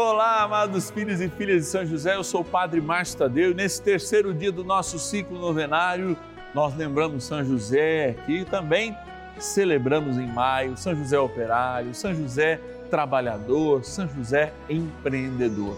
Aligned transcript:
Olá, 0.00 0.44
amados 0.44 0.90
filhos 0.90 1.20
e 1.20 1.28
filhas 1.28 1.64
de 1.64 1.70
São 1.70 1.84
José, 1.84 2.14
eu 2.14 2.22
sou 2.22 2.42
o 2.42 2.44
Padre 2.44 2.80
Márcio 2.80 3.18
Tadeu 3.18 3.50
e 3.50 3.54
nesse 3.54 3.82
terceiro 3.82 4.32
dia 4.32 4.52
do 4.52 4.62
nosso 4.62 4.96
ciclo 4.96 5.36
novenário, 5.40 6.16
nós 6.54 6.72
lembramos 6.76 7.24
São 7.24 7.44
José 7.44 8.14
e 8.28 8.44
também 8.44 8.96
celebramos 9.40 10.16
em 10.16 10.28
maio 10.28 10.76
São 10.76 10.94
José 10.94 11.18
Operário, 11.18 11.92
São 11.96 12.14
José 12.14 12.60
Trabalhador, 12.88 13.84
São 13.84 14.08
José 14.08 14.52
Empreendedor. 14.70 15.76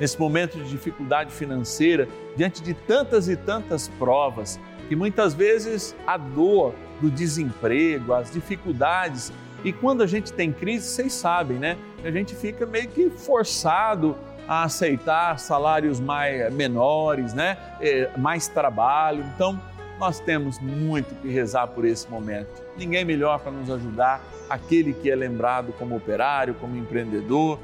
Nesse 0.00 0.18
momento 0.18 0.58
de 0.58 0.68
dificuldade 0.68 1.30
financeira, 1.30 2.08
diante 2.36 2.60
de 2.64 2.74
tantas 2.74 3.28
e 3.28 3.36
tantas 3.36 3.86
provas, 3.86 4.58
que 4.88 4.96
muitas 4.96 5.32
vezes 5.32 5.94
a 6.08 6.16
dor 6.16 6.74
do 7.00 7.08
desemprego, 7.08 8.14
as 8.14 8.32
dificuldades 8.32 9.32
e 9.62 9.72
quando 9.72 10.02
a 10.02 10.06
gente 10.06 10.32
tem 10.32 10.52
crise, 10.52 10.88
vocês 10.88 11.12
sabem, 11.12 11.58
né? 11.58 11.76
A 12.04 12.10
gente 12.10 12.34
fica 12.34 12.64
meio 12.64 12.88
que 12.88 13.10
forçado 13.10 14.16
a 14.48 14.64
aceitar 14.64 15.38
salários 15.38 16.00
mais 16.00 16.52
menores, 16.52 17.34
né? 17.34 17.56
Mais 18.16 18.48
trabalho. 18.48 19.24
Então, 19.34 19.60
nós 19.98 20.18
temos 20.18 20.58
muito 20.58 21.14
que 21.16 21.28
rezar 21.28 21.66
por 21.68 21.84
esse 21.84 22.08
momento. 22.10 22.48
Ninguém 22.76 23.04
melhor 23.04 23.38
para 23.38 23.52
nos 23.52 23.70
ajudar, 23.70 24.22
aquele 24.48 24.94
que 24.94 25.10
é 25.10 25.14
lembrado 25.14 25.74
como 25.78 25.94
operário, 25.94 26.54
como 26.54 26.74
empreendedor, 26.76 27.58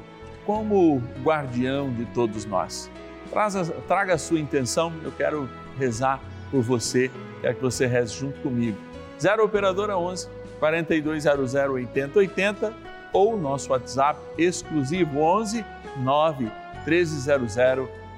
como 0.45 1.01
guardião 1.23 1.91
de 1.91 2.05
todos 2.05 2.45
nós. 2.45 2.89
Traga, 3.31 3.65
traga 3.87 4.13
a 4.13 4.17
sua 4.17 4.39
intenção, 4.39 4.93
eu 5.03 5.11
quero 5.11 5.49
rezar 5.77 6.21
por 6.51 6.61
você, 6.61 7.11
quero 7.41 7.55
que 7.55 7.61
você 7.61 7.87
reze 7.87 8.13
junto 8.13 8.39
comigo. 8.41 8.77
0 9.19 9.43
Operadora 9.43 9.97
11 9.97 10.29
4200 10.59 11.55
8080 11.55 12.86
ou 13.13 13.37
nosso 13.37 13.71
WhatsApp 13.71 14.19
exclusivo 14.37 15.19
11 15.19 15.63
9 15.97 16.51
1300 16.85 17.57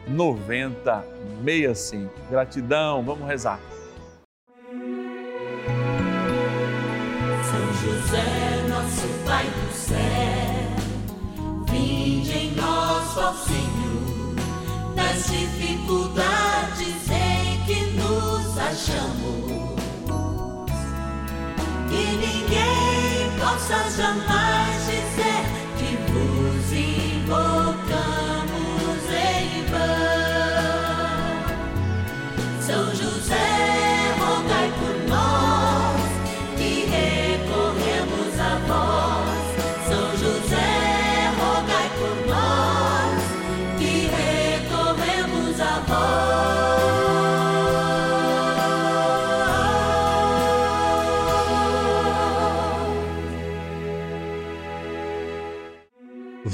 9065. 0.08 2.12
Gratidão, 2.30 3.04
vamos 3.04 3.28
rezar. 3.28 3.59
São 7.44 7.73
José, 7.81 8.64
nosso 8.68 9.08
Pai 9.26 9.46
do 9.46 9.73
céu, 9.73 9.98
vinde 11.70 12.38
em 12.38 12.52
nós, 12.56 13.18
ó 13.18 13.34
nas 14.96 15.28
dificuldades 15.28 17.09
em 17.09 17.64
que 17.66 17.86
nos 17.92 18.58
achamos 18.58 19.76
que 21.90 22.03
ninguém 22.18 23.30
possa 23.40 23.90
jamais 23.96 24.78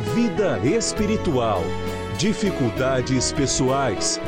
vida 0.00 0.58
espiritual, 0.64 1.62
dificuldades 2.18 3.32
pessoais, 3.32 4.18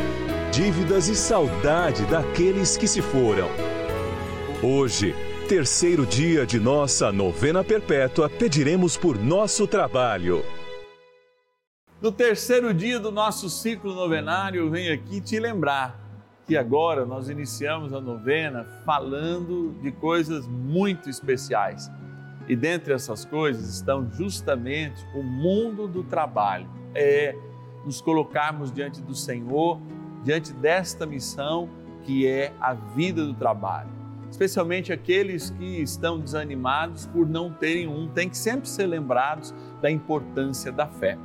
dívidas 0.52 1.08
e 1.08 1.16
saudade 1.16 2.04
daqueles 2.06 2.76
que 2.76 2.86
se 2.86 3.00
foram. 3.00 3.48
Hoje, 4.62 5.14
terceiro 5.48 6.04
dia 6.04 6.44
de 6.44 6.60
nossa 6.60 7.10
novena 7.10 7.64
perpétua, 7.64 8.28
pediremos 8.28 8.98
por 8.98 9.18
nosso 9.18 9.66
trabalho. 9.66 10.44
No 12.02 12.12
terceiro 12.12 12.74
dia 12.74 13.00
do 13.00 13.10
nosso 13.10 13.48
ciclo 13.48 13.94
novenário, 13.94 14.60
eu 14.60 14.70
venho 14.70 14.92
aqui 14.92 15.20
te 15.20 15.40
lembrar 15.40 15.98
que 16.46 16.56
agora 16.56 17.06
nós 17.06 17.30
iniciamos 17.30 17.94
a 17.94 18.00
novena 18.00 18.66
falando 18.84 19.74
de 19.80 19.90
coisas 19.90 20.46
muito 20.46 21.08
especiais 21.08 21.90
e 22.48 22.56
dentre 22.56 22.92
essas 22.92 23.24
coisas 23.24 23.68
estão 23.68 24.10
justamente 24.10 25.06
o 25.14 25.22
mundo 25.22 25.86
do 25.86 26.02
trabalho. 26.02 26.68
É 26.94 27.34
nos 27.84 28.00
colocarmos 28.00 28.70
diante 28.70 29.00
do 29.00 29.14
Senhor, 29.14 29.80
diante 30.22 30.52
desta 30.52 31.04
missão 31.04 31.68
que 32.04 32.26
é 32.26 32.52
a 32.60 32.74
vida 32.74 33.24
do 33.24 33.34
trabalho. 33.34 33.90
Especialmente 34.30 34.92
aqueles 34.92 35.50
que 35.50 35.82
estão 35.82 36.18
desanimados 36.18 37.06
por 37.06 37.28
não 37.28 37.52
terem 37.52 37.86
um, 37.86 38.08
tem 38.08 38.28
que 38.28 38.36
sempre 38.36 38.68
ser 38.68 38.86
lembrados 38.86 39.54
da 39.80 39.90
importância 39.90 40.72
da 40.72 40.86
fé. 40.86 41.18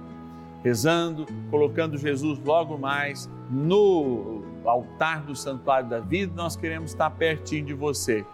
Rezando, 0.63 1.25
colocando 1.50 1.97
Jesus 1.97 2.39
logo 2.39 2.77
mais 2.77 3.29
no 3.50 4.44
altar 4.66 5.23
do 5.23 5.35
santuário 5.35 5.88
da 5.88 6.00
vida, 6.00 6.33
nós 6.35 6.56
queremos 6.56 6.91
estar 6.91 7.09
pertinho 7.11 7.66
de 7.66 7.73
você 7.73 8.25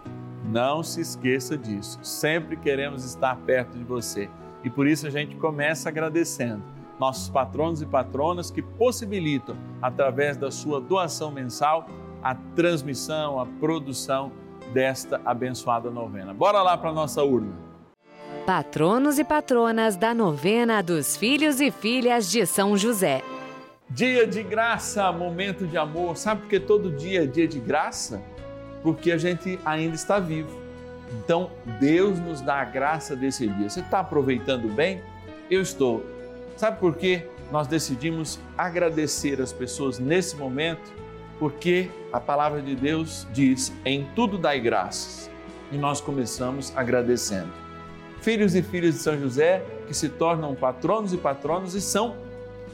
não 0.44 0.84
se 0.84 1.02
esqueça 1.02 1.58
disso. 1.58 2.00
Sempre 2.02 2.58
queremos 2.58 3.06
estar 3.06 3.36
perto 3.38 3.78
de 3.78 3.84
você. 3.84 4.30
E 4.64 4.70
por 4.70 4.88
isso 4.88 5.08
a 5.08 5.10
gente 5.10 5.36
começa 5.36 5.90
agradecendo 5.90 6.64
nossos 7.00 7.30
patronos 7.30 7.82
e 7.82 7.86
patronas 7.86 8.52
que 8.52 8.62
possibilitam, 8.62 9.58
através 9.82 10.38
da 10.38 10.52
sua 10.52 10.80
doação 10.80 11.32
mensal, 11.32 11.88
a 12.22 12.36
transmissão, 12.56 13.40
a 13.40 13.46
produção 13.46 14.32
desta 14.74 15.20
abençoada 15.26 15.90
novena. 15.90 16.34
Bora 16.34 16.62
lá 16.62 16.78
para 16.78 16.90
a 16.90 16.94
nossa 16.94 17.24
urna. 17.24 17.54
Patronos 18.46 19.20
e 19.20 19.24
patronas 19.24 19.96
da 19.96 20.14
novena 20.14 20.82
dos 20.82 21.16
filhos 21.18 21.60
e 21.60 21.72
filhas 21.72 22.30
de 22.30 22.46
São 22.46 22.78
José. 22.78 23.22
Dia 23.90 24.26
de 24.26 24.42
graça, 24.42 25.12
momento 25.12 25.68
de 25.68 25.78
amor. 25.78 26.18
Sabe 26.18 26.42
por 26.42 26.50
que 26.50 26.60
todo 26.60 26.92
dia 26.92 27.24
é 27.24 27.26
dia 27.26 27.48
de 27.48 27.60
graça? 27.60 28.22
Porque 28.84 29.12
a 29.12 29.18
gente 29.18 29.58
ainda 29.66 29.96
está 29.96 30.20
vivo. 30.20 30.62
Então, 31.14 31.50
Deus 31.80 32.20
nos 32.20 32.42
dá 32.42 32.56
a 32.56 32.66
graça 32.66 33.16
desse 33.16 33.48
dia. 33.48 33.70
Você 33.70 33.80
está 33.80 34.00
aproveitando 34.00 34.68
bem? 34.68 35.02
Eu 35.50 35.62
estou. 35.62 36.06
Sabe 36.58 36.80
por 36.80 36.96
quê? 36.96 37.28
Nós 37.52 37.68
decidimos 37.68 38.40
agradecer 38.58 39.42
as 39.42 39.54
pessoas 39.54 40.00
nesse 40.00 40.36
momento, 40.36 40.92
porque 41.40 41.90
a 42.12 42.20
palavra 42.20 42.62
de 42.62 42.76
Deus 42.76 43.28
diz: 43.32 43.72
em 43.86 44.08
tudo 44.16 44.38
dai 44.38 44.60
graças. 44.60 45.30
E 45.72 45.78
nós 45.78 46.02
começamos 46.02 46.76
agradecendo. 46.76 47.52
Filhos 48.22 48.56
e 48.56 48.62
filhas 48.62 48.96
de 48.96 49.02
São 49.02 49.20
José 49.20 49.64
que 49.88 49.94
se 49.94 50.10
tornam 50.10 50.56
patronos 50.56 51.14
e 51.14 51.18
patronas 51.18 51.74
e 51.74 51.82
são 51.82 52.16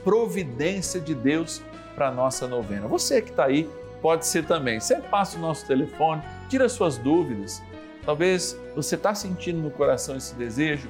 providência 0.03 1.00
de 1.00 1.16
Deus 1.16 1.62
para 1.95 2.10
a 2.10 2.12
nossa 2.12 2.48
novena. 2.48 2.88
Você 2.88 3.22
que 3.22 3.31
está 3.31 3.45
aí 3.45 3.69
pode 4.01 4.25
ser 4.25 4.46
também. 4.46 4.80
Você 4.80 4.96
passa 4.96 5.38
o 5.38 5.42
nosso 5.42 5.66
telefone, 5.66 6.22
tira 6.48 6.68
suas 6.69 6.98
dúvidas. 6.98 7.62
Talvez 8.06 8.57
você 8.75 8.96
está 8.96 9.13
sentindo 9.13 9.60
no 9.60 9.69
coração 9.69 10.16
esse 10.16 10.34
desejo 10.36 10.90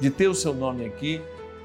de 0.00 0.10
ter 0.10 0.28
o 0.28 0.34
seu 0.34 0.54
nome 0.54 0.84
aqui. 0.84 1.20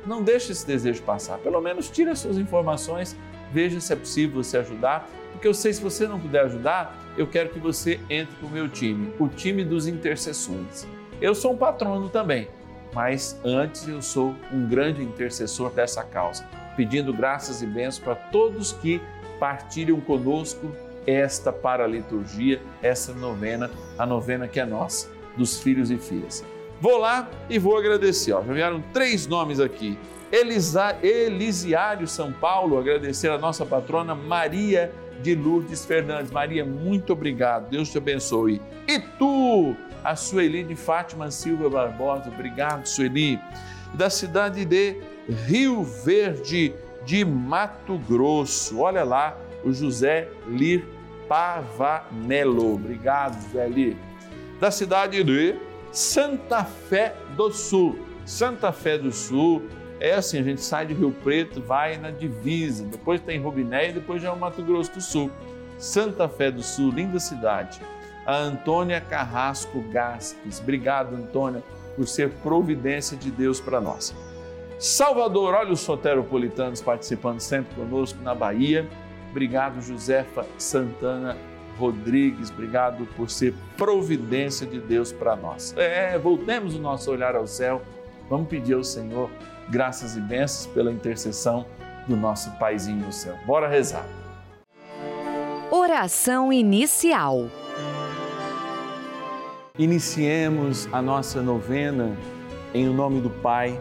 Não 0.05 0.23
deixe 0.23 0.51
esse 0.51 0.65
desejo 0.65 1.01
passar. 1.03 1.37
Pelo 1.39 1.61
menos 1.61 1.89
tire 1.89 2.09
as 2.09 2.19
suas 2.19 2.37
informações, 2.37 3.15
veja 3.51 3.79
se 3.79 3.93
é 3.93 3.95
possível 3.95 4.43
você 4.43 4.57
ajudar. 4.57 5.09
Porque 5.31 5.47
eu 5.47 5.53
sei 5.53 5.71
se 5.71 5.81
você 5.81 6.07
não 6.07 6.19
puder 6.19 6.45
ajudar, 6.45 6.97
eu 7.17 7.27
quero 7.27 7.49
que 7.49 7.59
você 7.59 7.99
entre 8.09 8.35
para 8.35 8.47
o 8.47 8.49
meu 8.49 8.67
time, 8.67 9.13
o 9.19 9.27
time 9.27 9.63
dos 9.63 9.87
intercessores. 9.87 10.87
Eu 11.21 11.35
sou 11.35 11.53
um 11.53 11.57
patrono 11.57 12.09
também, 12.09 12.47
mas 12.93 13.39
antes 13.43 13.87
eu 13.87 14.01
sou 14.01 14.35
um 14.51 14.67
grande 14.67 15.03
intercessor 15.03 15.69
dessa 15.71 16.03
causa, 16.03 16.45
pedindo 16.75 17.13
graças 17.13 17.61
e 17.61 17.65
bênçãos 17.65 17.99
para 17.99 18.15
todos 18.15 18.71
que 18.73 19.01
partilham 19.39 19.99
conosco 20.01 20.71
esta 21.07 21.51
paraliturgia, 21.51 22.61
essa 22.81 23.13
novena, 23.13 23.71
a 23.97 24.05
novena 24.05 24.47
que 24.47 24.59
é 24.59 24.65
nossa, 24.65 25.09
dos 25.37 25.61
filhos 25.61 25.89
e 25.89 25.97
filhas. 25.97 26.43
Vou 26.81 26.97
lá 26.97 27.29
e 27.49 27.57
vou 27.57 27.77
agradecer. 27.77 28.33
Ó, 28.33 28.43
já 28.43 28.53
vieram 28.53 28.83
três 28.93 29.25
nomes 29.25 29.59
aqui. 29.59 29.97
Elisa, 30.31 30.95
Elisiário 31.01 32.07
São 32.07 32.31
Paulo, 32.31 32.77
agradecer 32.77 33.29
a 33.29 33.37
nossa 33.37 33.65
patrona 33.65 34.13
Maria 34.13 34.91
de 35.21 35.35
Lourdes 35.35 35.83
Fernandes. 35.83 36.31
Maria, 36.31 36.63
muito 36.63 37.13
obrigado. 37.13 37.69
Deus 37.69 37.89
te 37.89 37.97
abençoe. 37.97 38.61
E 38.87 38.99
tu, 38.99 39.75
a 40.03 40.15
Sueli 40.15 40.63
de 40.63 40.75
Fátima 40.75 41.31
Silva 41.31 41.69
Barbosa, 41.69 42.29
obrigado, 42.29 42.85
Sueli. 42.85 43.39
Da 43.95 44.09
cidade 44.09 44.63
de 44.65 44.95
Rio 45.47 45.83
Verde, 45.83 46.73
de 47.05 47.23
Mato 47.25 47.97
Grosso. 47.97 48.79
Olha 48.79 49.03
lá, 49.03 49.37
o 49.63 49.71
José 49.71 50.29
Lir 50.47 50.85
Pavanello. 51.27 52.75
Obrigado, 52.75 53.41
José 53.43 53.67
Lir. 53.67 53.97
Da 54.59 54.71
cidade 54.71 55.23
de 55.23 55.55
Santa 55.91 56.63
Fé 56.63 57.15
do 57.35 57.51
Sul. 57.51 57.99
Santa 58.25 58.71
Fé 58.71 58.97
do 58.97 59.11
Sul 59.11 59.63
é 59.99 60.13
assim, 60.13 60.39
a 60.39 60.43
gente 60.43 60.61
sai 60.61 60.85
de 60.85 60.93
Rio 60.93 61.11
Preto, 61.11 61.61
vai 61.61 61.97
na 61.97 62.09
divisa, 62.09 62.85
depois 62.85 63.19
tem 63.19 63.39
Robiné 63.39 63.89
e 63.89 63.93
depois 63.93 64.21
já 64.21 64.29
é 64.29 64.31
o 64.31 64.39
Mato 64.39 64.61
Grosso 64.63 64.93
do 64.93 65.01
Sul. 65.01 65.31
Santa 65.77 66.27
Fé 66.29 66.51
do 66.51 66.63
Sul, 66.63 66.91
linda 66.91 67.19
cidade. 67.19 67.81
A 68.25 68.35
Antônia 68.35 69.01
Carrasco 69.01 69.81
Gasques. 69.91 70.59
Obrigado, 70.59 71.15
Antônia, 71.15 71.63
por 71.95 72.07
ser 72.07 72.29
providência 72.43 73.17
de 73.17 73.31
Deus 73.31 73.59
para 73.59 73.81
nós. 73.81 74.13
Salvador, 74.79 75.55
olha 75.55 75.73
os 75.73 75.81
soteropolitanos 75.81 76.81
participando 76.81 77.41
sempre 77.41 77.75
conosco 77.75 78.23
na 78.23 78.33
Bahia. 78.33 78.87
Obrigado, 79.29 79.81
Josefa 79.81 80.45
Santana 80.57 81.35
Rodrigues, 81.77 82.49
obrigado 82.49 83.05
por 83.17 83.29
ser 83.29 83.53
providência 83.75 84.65
de 84.65 84.79
Deus 84.79 85.11
para 85.11 85.35
nós. 85.35 85.75
É, 85.77 86.17
voltemos 86.17 86.75
o 86.75 86.79
nosso 86.79 87.11
olhar 87.11 87.35
ao 87.35 87.45
céu, 87.45 87.81
vamos 88.29 88.47
pedir 88.47 88.73
ao 88.73 88.83
Senhor 88.83 89.29
graças 89.69 90.15
e 90.15 90.21
bênçãos 90.21 90.73
pela 90.73 90.91
intercessão 90.91 91.65
do 92.07 92.15
nosso 92.15 92.49
Paizinho 92.51 93.05
no 93.05 93.11
céu. 93.11 93.37
Bora 93.45 93.67
rezar. 93.67 94.05
Oração 95.69 96.53
inicial. 96.53 97.49
Iniciemos 99.77 100.87
a 100.93 101.01
nossa 101.01 101.41
novena 101.41 102.15
em 102.73 102.87
nome 102.87 103.19
do 103.19 103.29
Pai 103.29 103.79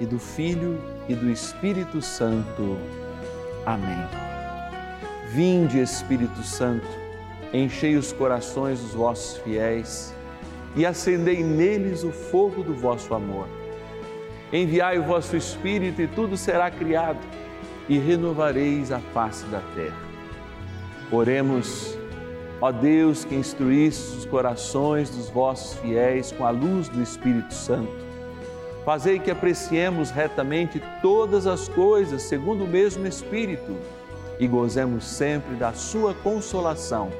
e 0.00 0.06
do 0.06 0.18
Filho 0.18 0.80
e 1.08 1.14
do 1.14 1.30
Espírito 1.30 2.00
Santo. 2.00 2.78
Amém. 3.66 4.08
Vinde, 5.28 5.78
Espírito 5.78 6.42
Santo, 6.42 6.88
enchei 7.52 7.96
os 7.96 8.12
corações 8.12 8.80
dos 8.80 8.94
vossos 8.94 9.36
fiéis 9.38 10.14
e 10.74 10.86
acendei 10.86 11.44
neles 11.44 12.02
o 12.02 12.10
fogo 12.10 12.62
do 12.62 12.74
vosso 12.74 13.14
amor. 13.14 13.46
Enviai 14.52 14.98
o 14.98 15.04
vosso 15.04 15.36
Espírito 15.36 16.00
e 16.02 16.08
tudo 16.08 16.36
será 16.36 16.70
criado 16.70 17.20
e 17.88 17.98
renovareis 17.98 18.90
a 18.90 18.98
face 18.98 19.44
da 19.46 19.60
terra. 19.74 20.10
Oremos, 21.12 21.96
ó 22.60 22.72
Deus 22.72 23.24
que 23.24 23.34
instruísse 23.34 24.16
os 24.16 24.24
corações 24.24 25.10
dos 25.10 25.28
vossos 25.28 25.78
fiéis 25.80 26.32
com 26.32 26.44
a 26.44 26.50
luz 26.50 26.88
do 26.88 27.02
Espírito 27.02 27.52
Santo. 27.52 28.09
Fazei 28.84 29.18
que 29.18 29.30
apreciemos 29.30 30.10
retamente 30.10 30.82
todas 31.02 31.46
as 31.46 31.68
coisas 31.68 32.22
segundo 32.22 32.64
o 32.64 32.68
mesmo 32.68 33.06
Espírito 33.06 33.76
e 34.38 34.48
gozemos 34.48 35.04
sempre 35.04 35.54
da 35.54 35.72
Sua 35.72 36.14
consolação. 36.14 37.10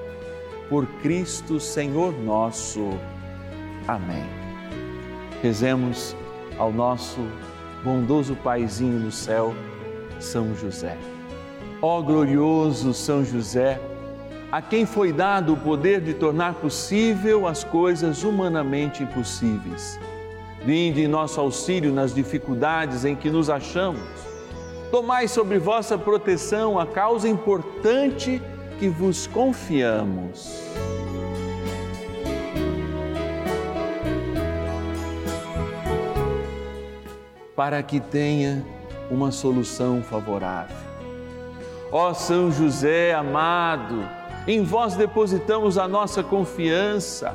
Por 0.69 0.87
Cristo 1.03 1.61
Senhor 1.61 2.13
nosso. 2.13 2.91
Amém. 3.87 4.25
Rezemos 5.43 6.17
ao 6.59 6.73
nosso 6.73 7.21
bondoso 7.85 8.37
Paizinho 8.37 8.99
no 8.99 9.13
céu, 9.13 9.55
São 10.19 10.55
José. 10.55 10.97
Ó 11.83 12.01
glorioso 12.01 12.95
São 12.95 13.25
José, 13.25 13.81
a 14.53 14.61
quem 14.63 14.87
foi 14.87 15.13
dado 15.13 15.55
o 15.55 15.57
poder 15.57 16.01
de 16.01 16.15
tornar 16.15 16.55
possível 16.55 17.47
as 17.47 17.65
coisas 17.65 18.23
humanamente 18.23 19.03
impossíveis. 19.03 19.99
Vinde 20.65 21.03
em 21.03 21.09
nosso 21.09 21.41
auxílio 21.41 21.93
nas 21.93 22.15
dificuldades 22.15 23.05
em 23.05 23.17
que 23.17 23.31
nos 23.31 23.49
achamos. 23.49 24.01
Tomai 24.91 25.29
sobre 25.29 25.59
vossa 25.59 25.97
proteção 25.97 26.79
a 26.79 26.87
causa 26.87 27.29
importante 27.29 28.43
que 28.79 28.89
vos 28.89 29.27
confiamos. 29.27 30.71
para 37.61 37.83
que 37.83 38.01
tenha 38.01 38.65
uma 39.11 39.31
solução 39.31 40.03
favorável. 40.03 40.75
Ó 41.93 42.15
São 42.15 42.51
José 42.51 43.13
amado, 43.13 44.03
em 44.47 44.65
vós 44.65 44.95
depositamos 44.95 45.77
a 45.77 45.87
nossa 45.87 46.23
confiança, 46.23 47.35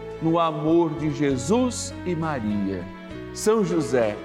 no 0.21 0.39
amor 0.39 0.91
de 0.95 1.11
Jesus 1.11 1.93
e 2.05 2.15
Maria. 2.15 2.83
São 3.33 3.63
José, 3.63 4.17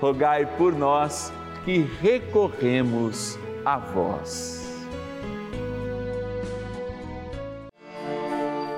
rogai 0.00 0.46
por 0.56 0.72
nós 0.72 1.32
que 1.64 1.78
recorremos 2.00 3.38
a 3.64 3.78
vós. 3.78 4.62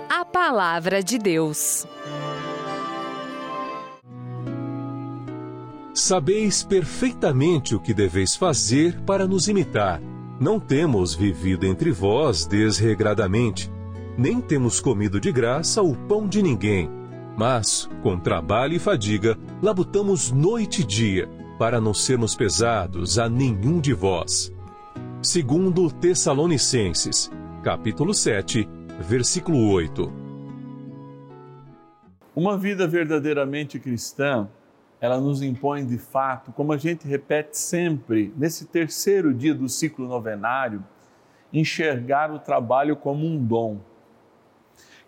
A 0.08 0.24
Palavra 0.24 1.02
de 1.02 1.18
Deus. 1.18 1.86
Sabeis 5.92 6.62
perfeitamente 6.62 7.74
o 7.74 7.80
que 7.80 7.94
deveis 7.94 8.36
fazer 8.36 9.00
para 9.00 9.26
nos 9.26 9.48
imitar. 9.48 10.00
Não 10.38 10.60
temos 10.60 11.14
vivido 11.14 11.64
entre 11.64 11.90
vós 11.90 12.44
desregradamente, 12.44 13.72
nem 14.16 14.40
temos 14.40 14.80
comido 14.80 15.20
de 15.20 15.30
graça 15.30 15.82
o 15.82 15.94
pão 16.06 16.26
de 16.26 16.42
ninguém, 16.42 16.90
mas, 17.36 17.88
com 18.02 18.18
trabalho 18.18 18.74
e 18.74 18.78
fadiga, 18.78 19.36
labutamos 19.62 20.32
noite 20.32 20.80
e 20.80 20.84
dia, 20.84 21.28
para 21.58 21.80
não 21.80 21.92
sermos 21.92 22.34
pesados 22.34 23.18
a 23.18 23.28
nenhum 23.28 23.80
de 23.80 23.92
vós. 23.92 24.52
Segundo 25.22 25.90
Tessalonicenses, 25.90 27.30
capítulo 27.62 28.14
7, 28.14 28.68
versículo 29.00 29.70
8. 29.70 30.12
Uma 32.34 32.56
vida 32.56 32.86
verdadeiramente 32.86 33.78
cristã 33.78 34.48
ela 35.00 35.20
nos 35.20 35.42
impõe 35.42 35.84
de 35.84 35.98
fato, 35.98 36.52
como 36.52 36.72
a 36.72 36.76
gente 36.76 37.06
repete 37.06 37.58
sempre, 37.58 38.32
nesse 38.36 38.66
terceiro 38.66 39.34
dia 39.34 39.54
do 39.54 39.68
ciclo 39.68 40.08
novenário, 40.08 40.82
enxergar 41.52 42.32
o 42.32 42.38
trabalho 42.38 42.96
como 42.96 43.26
um 43.26 43.36
dom. 43.36 43.78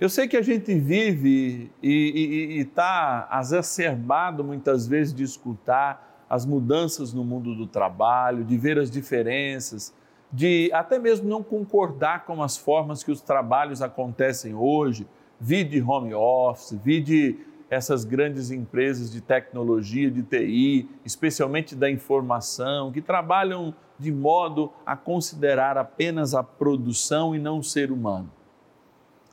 Eu 0.00 0.08
sei 0.08 0.28
que 0.28 0.36
a 0.36 0.42
gente 0.42 0.72
vive 0.78 1.72
e 1.82 2.60
está 2.60 3.28
exacerbado 3.40 4.44
muitas 4.44 4.86
vezes 4.86 5.12
de 5.12 5.24
escutar 5.24 6.24
as 6.30 6.46
mudanças 6.46 7.12
no 7.12 7.24
mundo 7.24 7.52
do 7.56 7.66
trabalho, 7.66 8.44
de 8.44 8.56
ver 8.56 8.78
as 8.78 8.92
diferenças, 8.92 9.92
de 10.32 10.70
até 10.72 11.00
mesmo 11.00 11.28
não 11.28 11.42
concordar 11.42 12.26
com 12.26 12.40
as 12.44 12.56
formas 12.56 13.02
que 13.02 13.10
os 13.10 13.20
trabalhos 13.20 13.82
acontecem 13.82 14.54
hoje, 14.54 15.04
vi 15.40 15.64
de 15.64 15.82
home 15.82 16.14
office, 16.14 16.78
vi 16.80 17.00
de 17.00 17.36
essas 17.68 18.04
grandes 18.04 18.52
empresas 18.52 19.10
de 19.10 19.20
tecnologia, 19.20 20.08
de 20.08 20.22
TI, 20.22 20.88
especialmente 21.04 21.74
da 21.74 21.90
informação, 21.90 22.92
que 22.92 23.02
trabalham 23.02 23.74
de 23.98 24.12
modo 24.12 24.72
a 24.86 24.96
considerar 24.96 25.76
apenas 25.76 26.36
a 26.36 26.44
produção 26.44 27.34
e 27.34 27.38
não 27.40 27.58
o 27.58 27.64
ser 27.64 27.90
humano. 27.90 28.38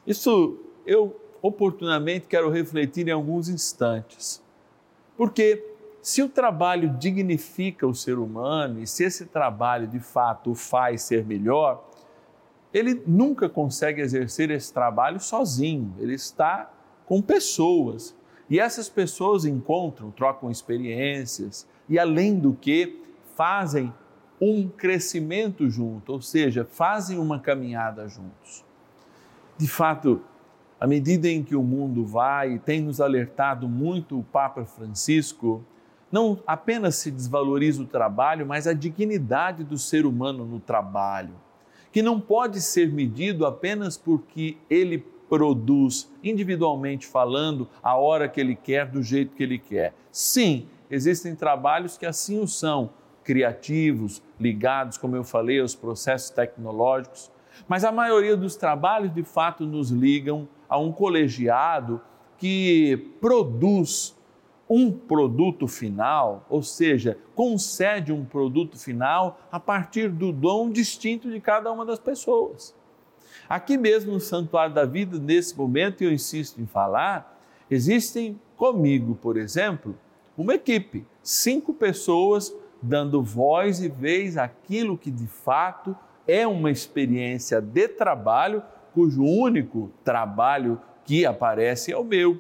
Isso 0.06 0.60
eu 0.86 1.20
oportunamente 1.42 2.28
quero 2.28 2.50
refletir 2.50 3.08
em 3.08 3.12
alguns 3.12 3.50
instantes. 3.50 4.44
Porque 5.18 5.64
se 6.02 6.22
o 6.22 6.30
trabalho 6.30 6.90
dignifica 6.98 7.88
o 7.88 7.96
ser 7.96 8.18
humano 8.18 8.82
e 8.82 8.88
se 8.88 9.04
esse 9.04 9.26
trabalho 9.26 9.88
de 9.88 10.00
fato 10.00 10.52
o 10.52 10.56
faz 10.56 11.04
ser 11.04 11.26
melhor, 11.26 11.84
ele 12.74 13.02
nunca 13.08 13.48
consegue 13.48 14.02
exercer 14.02 14.52
esse 14.52 14.74
trabalho 14.74 15.20
sozinho, 15.20 15.94
ele 16.00 16.14
está 16.14 16.72
com 17.06 17.22
pessoas 17.22 18.16
E 18.50 18.60
essas 18.60 18.88
pessoas 18.88 19.46
encontram, 19.46 20.12
trocam 20.12 20.52
experiências 20.52 21.68
e, 21.90 21.98
além 21.98 22.38
do 22.38 22.54
que, 22.54 23.02
fazem 23.36 23.94
um 24.40 24.68
crescimento 24.68 25.70
junto, 25.70 26.12
ou 26.12 26.22
seja, 26.22 26.68
fazem 26.70 27.18
uma 27.18 27.40
caminhada 27.40 28.08
juntos. 28.08 28.65
De 29.58 29.68
fato, 29.68 30.22
à 30.80 30.86
medida 30.86 31.30
em 31.30 31.44
que 31.44 31.56
o 31.56 31.64
mundo 31.64 32.06
vai, 32.06 32.60
tem 32.60 32.82
nos 32.82 33.00
alertado 33.00 33.68
muito 33.68 34.20
o 34.20 34.24
Papa 34.24 34.66
Francisco, 34.66 35.64
não 36.12 36.40
apenas 36.46 36.96
se 36.96 37.10
desvaloriza 37.10 37.82
o 37.82 37.88
trabalho, 37.88 38.46
mas 38.46 38.68
a 38.68 38.74
dignidade 38.74 39.64
do 39.64 39.78
ser 39.78 40.06
humano 40.06 40.46
no 40.46 40.60
trabalho, 40.60 41.34
que 41.92 42.02
não 42.02 42.20
pode 42.20 42.62
ser 42.62 42.92
medido 42.92 43.46
apenas 43.46 43.98
porque 43.98 44.58
ele 44.70 45.00
produz, 45.30 46.12
individualmente 46.24 47.08
falando, 47.08 47.68
a 47.82 47.96
hora 47.96 48.30
que 48.30 48.40
ele 48.40 48.56
quer, 48.56 48.90
do 48.90 49.02
jeito 49.02 49.36
que 49.36 49.44
ele 49.44 49.58
quer. 49.58 49.94
Sim, 50.12 50.68
existem 50.90 51.36
trabalhos 51.36 51.98
que 51.98 52.06
assim 52.06 52.40
o 52.40 52.48
são, 52.48 52.92
criativos, 53.24 54.22
ligados, 54.40 54.98
como 54.98 55.16
eu 55.16 55.24
falei, 55.24 55.60
aos 55.60 55.74
processos 55.74 56.30
tecnológicos, 56.30 57.32
mas 57.68 57.84
a 57.84 57.92
maioria 57.92 58.36
dos 58.36 58.56
trabalhos 58.56 59.14
de 59.14 59.24
fato 59.24 59.66
nos 59.66 59.90
ligam 59.90 60.48
a 60.68 60.78
um 60.78 60.92
colegiado 60.92 62.02
que 62.38 63.12
produz 63.22 64.16
um 64.70 64.92
produto 64.92 65.68
final, 65.68 66.46
ou 66.50 66.64
seja, 66.64 67.18
concede 67.36 68.12
um 68.12 68.26
produto 68.26 68.78
final 68.78 69.40
a 69.52 69.60
partir 69.60 70.10
do 70.10 70.32
dom 70.32 70.72
distinto 70.72 71.30
de 71.30 71.40
cada 71.40 71.72
uma 71.72 71.86
das 71.86 72.00
pessoas. 72.00 72.74
Aqui 73.48 73.78
mesmo 73.78 74.14
no 74.14 74.20
Santuário 74.20 74.74
da 74.74 74.86
Vida, 74.86 75.20
nesse 75.20 75.56
momento, 75.56 76.04
eu 76.04 76.12
insisto 76.12 76.60
em 76.60 76.66
falar, 76.66 77.40
existem 77.70 78.40
comigo, 78.58 79.16
por 79.22 79.38
exemplo, 79.38 79.96
uma 80.36 80.56
equipe, 80.56 81.06
cinco 81.22 81.74
pessoas 81.74 82.54
dando 82.82 83.22
voz 83.22 83.82
e 83.82 83.88
vez 83.88 84.38
àquilo 84.38 84.98
que 84.98 85.12
de 85.12 85.28
fato 85.28 85.96
é 86.28 86.46
uma 86.48 86.72
experiência 86.72 87.62
de 87.62 87.88
trabalho, 87.88 88.64
cujo 88.94 89.24
único 89.24 89.92
trabalho 90.04 90.80
que 91.04 91.26
aparece 91.26 91.92
é 91.92 91.98
o 91.98 92.04
meu, 92.04 92.40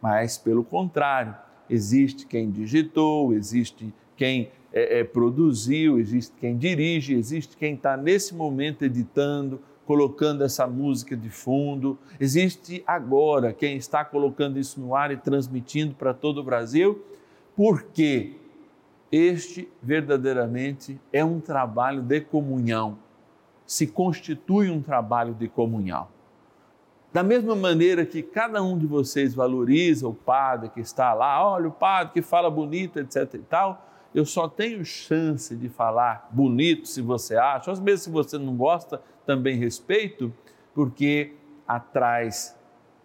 mas 0.00 0.38
pelo 0.38 0.62
contrário, 0.62 1.34
existe 1.68 2.26
quem 2.26 2.50
digitou, 2.50 3.32
existe 3.32 3.92
quem 4.16 4.50
é, 4.72 5.00
é, 5.00 5.04
produziu, 5.04 5.98
existe 5.98 6.32
quem 6.38 6.56
dirige, 6.56 7.14
existe 7.14 7.56
quem 7.56 7.74
está 7.74 7.96
nesse 7.96 8.34
momento 8.34 8.84
editando, 8.84 9.60
colocando 9.86 10.42
essa 10.42 10.66
música 10.66 11.16
de 11.16 11.30
fundo, 11.30 11.98
existe 12.18 12.82
agora 12.86 13.52
quem 13.52 13.76
está 13.76 14.04
colocando 14.04 14.58
isso 14.58 14.80
no 14.80 14.94
ar 14.94 15.10
e 15.10 15.16
transmitindo 15.16 15.94
para 15.94 16.14
todo 16.14 16.38
o 16.38 16.44
Brasil, 16.44 17.04
porque 17.56 18.32
este 19.12 19.68
verdadeiramente 19.82 21.00
é 21.12 21.24
um 21.24 21.38
trabalho 21.38 22.02
de 22.02 22.20
comunhão, 22.20 22.98
se 23.66 23.86
constitui 23.86 24.70
um 24.70 24.82
trabalho 24.82 25.34
de 25.34 25.48
comunhão. 25.48 26.08
Da 27.12 27.22
mesma 27.22 27.54
maneira 27.54 28.04
que 28.04 28.22
cada 28.22 28.62
um 28.62 28.76
de 28.76 28.86
vocês 28.86 29.34
valoriza 29.34 30.08
o 30.08 30.14
padre 30.14 30.68
que 30.70 30.80
está 30.80 31.14
lá, 31.14 31.48
olha 31.48 31.68
o 31.68 31.72
padre 31.72 32.12
que 32.12 32.22
fala 32.22 32.50
bonito, 32.50 32.98
etc 32.98 33.34
e 33.34 33.38
tal, 33.38 33.86
eu 34.14 34.24
só 34.24 34.48
tenho 34.48 34.84
chance 34.84 35.54
de 35.54 35.68
falar 35.68 36.28
bonito 36.30 36.88
se 36.88 37.00
você 37.00 37.36
acha, 37.36 37.70
ou 37.70 37.80
mesmo 37.80 37.98
se 37.98 38.10
você 38.10 38.38
não 38.38 38.56
gosta, 38.56 39.00
também 39.24 39.56
respeito, 39.56 40.32
porque 40.74 41.34
atrás 41.66 42.56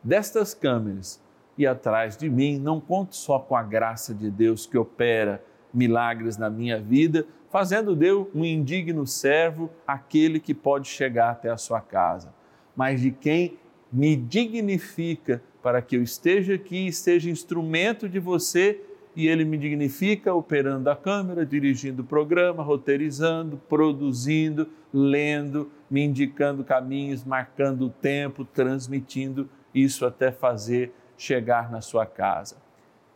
destas 0.04 0.54
câmeras 0.54 1.22
e 1.58 1.68
atrás 1.68 2.16
de 2.16 2.30
mim, 2.30 2.58
não 2.58 2.80
conto 2.80 3.16
só 3.16 3.38
com 3.38 3.56
a 3.56 3.62
graça 3.62 4.14
de 4.14 4.32
Deus 4.32 4.66
que 4.66 4.78
opera 4.78 5.44
milagres 5.74 6.38
na 6.38 6.50
minha 6.50 6.80
vida, 6.80 7.28
fazendo 7.50 7.96
Deus 7.96 8.28
um 8.34 8.46
indigno 8.46 9.06
servo, 9.06 9.70
aquele 9.86 10.40
que 10.40 10.54
pode 10.54 10.88
chegar 10.88 11.32
até 11.32 11.50
a 11.50 11.58
sua 11.58 11.82
casa, 11.82 12.34
mas 12.76 13.02
de 13.02 13.12
quem 13.12 13.58
me 13.92 14.16
dignifica 14.16 15.42
para 15.62 15.82
que 15.82 15.98
eu 15.98 16.04
esteja 16.04 16.56
aqui 16.56 16.92
seja 16.92 17.30
instrumento 17.30 18.08
de 18.08 18.20
você 18.20 18.82
e 19.16 19.28
ele 19.28 19.44
me 19.44 19.58
dignifica 19.58 20.34
operando 20.34 20.90
a 20.90 20.96
câmera, 20.96 21.46
dirigindo 21.46 22.04
o 22.04 22.06
programa, 22.06 22.64
roteirizando, 22.64 23.60
produzindo, 23.68 24.70
lendo, 24.94 25.72
me 25.90 26.06
indicando 26.06 26.64
caminhos, 26.64 27.24
marcando 27.24 27.88
o 27.88 27.90
tempo, 27.90 28.46
transmitindo 28.46 29.50
isso 29.74 30.06
até 30.06 30.32
fazer 30.32 30.94
chegar 31.18 31.70
na 31.72 31.82
sua 31.82 32.06
casa. 32.06 32.58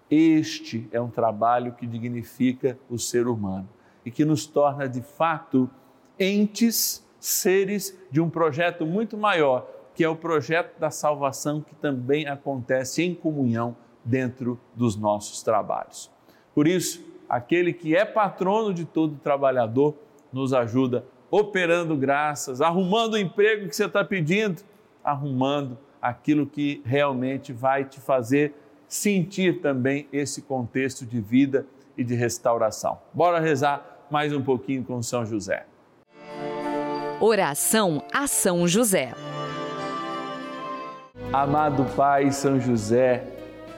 Este 0.09 0.87
é 0.91 0.99
um 0.99 1.09
trabalho 1.09 1.73
que 1.73 1.87
dignifica 1.87 2.77
o 2.89 2.97
ser 2.97 3.27
humano 3.27 3.69
e 4.05 4.11
que 4.11 4.25
nos 4.25 4.45
torna 4.45 4.87
de 4.87 5.01
fato 5.01 5.69
entes, 6.19 7.05
seres 7.19 7.97
de 8.11 8.19
um 8.19 8.29
projeto 8.29 8.85
muito 8.85 9.17
maior, 9.17 9.67
que 9.95 10.03
é 10.03 10.09
o 10.09 10.15
projeto 10.15 10.77
da 10.79 10.91
salvação 10.91 11.61
que 11.61 11.75
também 11.75 12.27
acontece 12.27 13.03
em 13.03 13.15
comunhão 13.15 13.75
dentro 14.03 14.59
dos 14.75 14.95
nossos 14.95 15.41
trabalhos. 15.41 16.11
Por 16.53 16.67
isso, 16.67 17.03
aquele 17.29 17.71
que 17.71 17.95
é 17.95 18.03
patrono 18.03 18.73
de 18.73 18.85
todo 18.85 19.15
trabalhador 19.15 19.95
nos 20.31 20.53
ajuda 20.53 21.05
operando 21.31 21.97
graças, 21.97 22.61
arrumando 22.61 23.13
o 23.13 23.17
emprego 23.17 23.67
que 23.67 23.75
você 23.75 23.85
está 23.85 24.03
pedindo, 24.03 24.61
arrumando 25.03 25.77
aquilo 26.01 26.45
que 26.45 26.81
realmente 26.85 27.51
vai 27.51 27.85
te 27.85 27.99
fazer 27.99 28.53
sentir 28.87 29.59
também 29.59 30.07
esse 30.13 30.43
contexto 30.43 31.05
de 31.05 31.19
vida 31.19 31.65
e 31.97 32.03
de 32.03 32.13
restauração. 32.13 32.99
Bora 33.11 33.39
rezar 33.39 33.92
mais 34.09 34.33
um 34.33 34.41
pouquinho 34.41 34.83
com 34.83 35.01
São 35.01 35.25
José. 35.25 35.65
Oração 37.19 38.03
a 38.13 38.27
São 38.27 38.67
José. 38.67 39.13
Amado 41.31 41.85
Pai 41.95 42.31
São 42.31 42.59
José, 42.59 43.23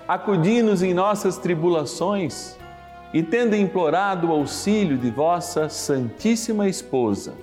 acudi-nos 0.08 0.82
em 0.84 0.94
nossas 0.94 1.38
tribulações 1.38 2.58
e, 3.13 3.24
tendo 3.24 3.55
implorado 3.55 4.27
o 4.27 4.32
auxílio 4.32 4.98
de 4.98 5.10
vossa 5.10 5.70
Santíssima 5.70 6.67
Esposa, 6.67 7.34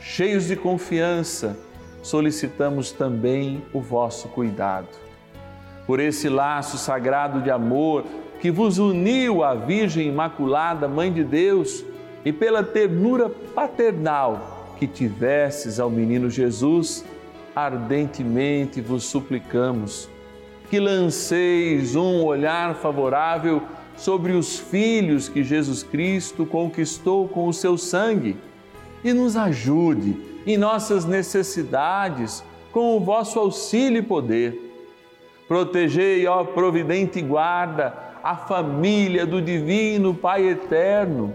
cheios 0.00 0.46
de 0.46 0.56
confiança, 0.56 1.56
solicitamos 2.02 2.92
também 2.92 3.62
o 3.72 3.80
vosso 3.80 4.28
cuidado. 4.28 4.88
Por 5.86 5.98
esse 5.98 6.28
laço 6.28 6.78
sagrado 6.78 7.40
de 7.40 7.50
amor 7.50 8.04
que 8.40 8.50
vos 8.50 8.78
uniu 8.78 9.42
à 9.42 9.54
Virgem 9.54 10.06
Imaculada, 10.08 10.86
Mãe 10.86 11.12
de 11.12 11.24
Deus, 11.24 11.84
e 12.24 12.32
pela 12.32 12.62
ternura 12.62 13.28
paternal 13.28 14.74
que 14.78 14.86
tivesses 14.86 15.78
ao 15.78 15.90
menino 15.90 16.30
Jesus, 16.30 17.04
ardentemente 17.54 18.80
vos 18.80 19.04
suplicamos 19.04 20.08
que 20.70 20.78
lanceis 20.78 21.96
um 21.96 22.24
olhar 22.24 22.76
favorável 22.76 23.62
sobre 23.96 24.32
os 24.32 24.58
filhos 24.58 25.28
que 25.28 25.42
Jesus 25.42 25.82
Cristo 25.82 26.46
conquistou 26.46 27.28
com 27.28 27.48
o 27.48 27.52
seu 27.52 27.76
sangue 27.76 28.36
e 29.02 29.12
nos 29.12 29.36
ajude 29.36 30.16
em 30.46 30.56
nossas 30.56 31.04
necessidades 31.04 32.42
com 32.72 32.96
o 32.96 33.00
vosso 33.00 33.38
auxílio 33.38 33.98
e 33.98 34.02
poder. 34.02 34.58
Protegei, 35.48 36.26
ó 36.26 36.44
providente 36.44 37.20
guarda, 37.20 37.92
a 38.22 38.36
família 38.36 39.26
do 39.26 39.42
Divino 39.42 40.14
Pai 40.14 40.48
Eterno, 40.48 41.34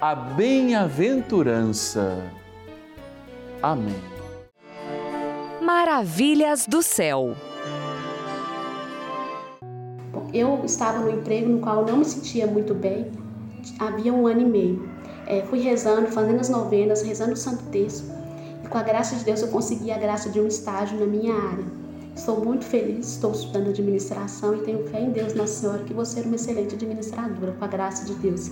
a 0.00 0.14
bem-aventurança. 0.14 2.22
Amém. 3.62 3.94
Maravilhas 5.62 6.66
do 6.66 6.82
céu. 6.82 7.34
Eu 10.34 10.60
estava 10.64 10.98
no 10.98 11.08
emprego 11.10 11.48
no 11.48 11.60
qual 11.60 11.80
eu 11.80 11.86
não 11.86 11.96
me 11.98 12.04
sentia 12.04 12.44
muito 12.46 12.74
bem, 12.74 13.10
havia 13.78 14.12
um 14.12 14.26
ano 14.26 14.42
e 14.42 14.44
meio. 14.44 14.86
É, 15.26 15.40
fui 15.42 15.60
rezando, 15.60 16.08
fazendo 16.08 16.40
as 16.40 16.50
novenas, 16.50 17.00
rezando 17.02 17.32
o 17.32 17.36
Santo 17.36 17.64
Terço, 17.70 18.04
e 18.62 18.68
com 18.68 18.76
a 18.76 18.82
graça 18.82 19.16
de 19.16 19.24
Deus 19.24 19.40
eu 19.40 19.48
consegui 19.48 19.90
a 19.90 19.96
graça 19.98 20.28
de 20.28 20.38
um 20.38 20.46
estágio 20.46 21.00
na 21.00 21.06
minha 21.06 21.34
área. 21.34 21.64
Estou 22.14 22.44
muito 22.44 22.66
feliz, 22.66 23.14
estou 23.14 23.32
estudando 23.32 23.70
administração 23.70 24.54
e 24.56 24.58
tenho 24.60 24.86
fé 24.88 25.00
em 25.00 25.08
Deus, 25.10 25.32
Nossa 25.34 25.54
Senhora, 25.54 25.82
que 25.84 25.94
vou 25.94 26.04
ser 26.04 26.26
uma 26.26 26.36
excelente 26.36 26.74
administradora, 26.74 27.52
com 27.52 27.64
a 27.64 27.68
graça 27.68 28.04
de 28.04 28.12
Deus. 28.14 28.50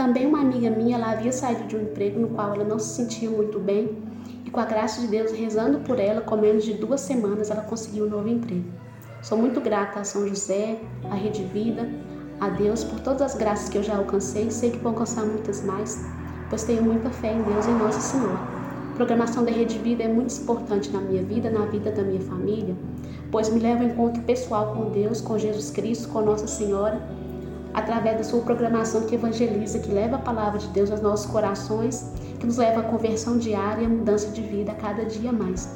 Também 0.00 0.24
uma 0.24 0.40
amiga 0.40 0.70
minha, 0.70 0.96
ela 0.96 1.10
havia 1.10 1.30
saído 1.30 1.64
de 1.64 1.76
um 1.76 1.82
emprego 1.82 2.18
no 2.18 2.28
qual 2.28 2.54
ela 2.54 2.64
não 2.64 2.78
se 2.78 2.96
sentia 2.96 3.28
muito 3.28 3.58
bem 3.58 3.98
e 4.46 4.50
com 4.50 4.58
a 4.58 4.64
graça 4.64 4.98
de 5.02 5.08
Deus, 5.08 5.30
rezando 5.30 5.80
por 5.80 6.00
ela, 6.00 6.22
com 6.22 6.38
menos 6.38 6.64
de 6.64 6.72
duas 6.72 7.02
semanas, 7.02 7.50
ela 7.50 7.60
conseguiu 7.60 8.06
um 8.06 8.08
novo 8.08 8.26
emprego. 8.26 8.64
Sou 9.20 9.36
muito 9.36 9.60
grata 9.60 10.00
a 10.00 10.04
São 10.04 10.26
José, 10.26 10.78
à 11.10 11.14
Rede 11.14 11.44
Vida, 11.44 11.86
a 12.40 12.48
Deus 12.48 12.82
por 12.82 12.98
todas 13.00 13.20
as 13.20 13.34
graças 13.34 13.68
que 13.68 13.76
eu 13.76 13.82
já 13.82 13.94
alcancei 13.94 14.46
e 14.46 14.50
sei 14.50 14.70
que 14.70 14.78
vou 14.78 14.92
alcançar 14.92 15.22
muitas 15.22 15.62
mais, 15.62 16.02
pois 16.48 16.64
tenho 16.64 16.82
muita 16.82 17.10
fé 17.10 17.34
em 17.34 17.42
Deus 17.42 17.66
e 17.66 17.70
em 17.70 17.74
Nossa 17.74 18.00
Senhora 18.00 18.60
programação 19.00 19.42
da 19.42 19.50
Rede 19.50 19.78
Vida 19.78 20.02
é 20.02 20.08
muito 20.08 20.34
importante 20.34 20.90
na 20.90 21.00
minha 21.00 21.22
vida, 21.22 21.48
na 21.48 21.64
vida 21.64 21.90
da 21.90 22.02
minha 22.02 22.20
família, 22.20 22.76
pois 23.30 23.48
me 23.48 23.58
leva 23.58 23.82
ao 23.82 23.88
encontro 23.88 24.22
pessoal 24.24 24.74
com 24.74 24.90
Deus, 24.90 25.22
com 25.22 25.38
Jesus 25.38 25.70
Cristo, 25.70 26.10
com 26.10 26.20
Nossa 26.20 26.46
Senhora, 26.46 27.00
através 27.74 28.18
da 28.18 28.24
sua 28.24 28.40
programação 28.40 29.02
que 29.02 29.14
evangeliza, 29.14 29.78
que 29.78 29.90
leva 29.90 30.16
a 30.16 30.18
palavra 30.18 30.58
de 30.58 30.68
Deus 30.68 30.90
aos 30.90 31.00
nossos 31.00 31.30
corações, 31.30 32.12
que 32.38 32.46
nos 32.46 32.56
leva 32.56 32.80
à 32.80 32.82
conversão 32.82 33.38
diária 33.38 33.82
e 33.82 33.86
à 33.86 33.88
mudança 33.88 34.28
de 34.30 34.42
vida 34.42 34.72
a 34.72 34.74
cada 34.74 35.04
dia 35.04 35.32
mais. 35.32 35.68